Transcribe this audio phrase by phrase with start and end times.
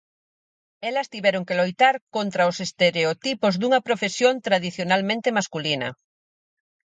[0.89, 5.89] Elas tiveron que loitar contra os estereotipos dunha profesión tradicionalmente masculina.